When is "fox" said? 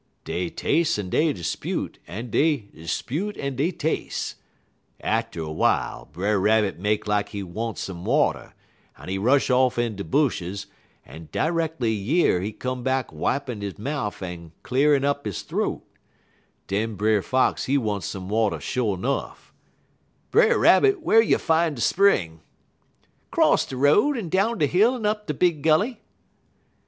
17.21-17.65